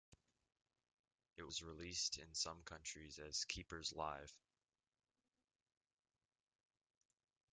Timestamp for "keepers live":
3.45-4.35